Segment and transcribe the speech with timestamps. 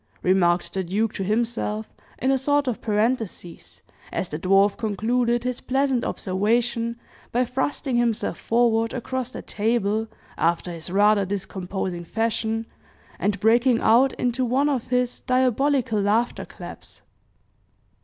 [0.23, 5.61] remarked the duke to himself, in a sort of parenthesis, as the dwarf concluded his
[5.61, 6.99] pleasant observation
[7.31, 10.07] by thrusting himself forward across the table,
[10.39, 12.65] after his rather discomposing fashion,
[13.19, 17.03] and breaking out into one of his diabolical laughter claps.